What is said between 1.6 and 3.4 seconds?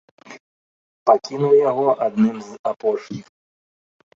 яго адным з апошніх.